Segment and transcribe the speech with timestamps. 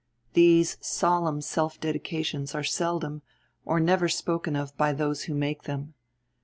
[0.33, 3.21] These solemn self dedications are seldom
[3.65, 5.93] or never spoken of by those who make them.